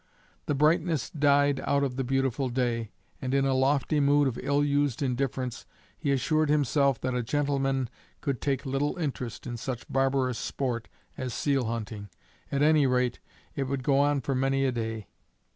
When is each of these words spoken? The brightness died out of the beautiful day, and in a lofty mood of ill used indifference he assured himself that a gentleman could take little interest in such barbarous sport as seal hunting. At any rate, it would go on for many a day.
The 0.47 0.55
brightness 0.55 1.11
died 1.11 1.59
out 1.63 1.83
of 1.83 1.95
the 1.95 2.03
beautiful 2.03 2.49
day, 2.49 2.89
and 3.21 3.35
in 3.35 3.45
a 3.45 3.53
lofty 3.53 3.99
mood 3.99 4.27
of 4.27 4.39
ill 4.41 4.63
used 4.65 5.03
indifference 5.03 5.67
he 5.95 6.11
assured 6.11 6.49
himself 6.49 6.99
that 7.01 7.13
a 7.13 7.21
gentleman 7.21 7.87
could 8.19 8.41
take 8.41 8.65
little 8.65 8.97
interest 8.97 9.45
in 9.45 9.57
such 9.57 9.87
barbarous 9.87 10.39
sport 10.39 10.87
as 11.19 11.35
seal 11.35 11.65
hunting. 11.65 12.09
At 12.51 12.63
any 12.63 12.87
rate, 12.87 13.19
it 13.55 13.65
would 13.65 13.83
go 13.83 13.99
on 13.99 14.21
for 14.21 14.33
many 14.33 14.65
a 14.65 14.71
day. 14.71 15.07